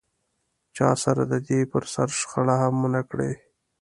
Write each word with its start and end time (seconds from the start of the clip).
چا 0.75 0.89
سره 1.03 1.23
دده 1.31 1.59
پر 1.71 1.83
سر 1.93 2.09
شخړه 2.19 2.55
هم 2.63 2.75
و 2.83 2.87
نه 2.95 3.01
کړي. 3.09 3.31